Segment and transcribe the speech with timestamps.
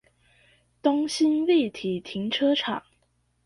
[0.81, 2.81] 東興立體停車場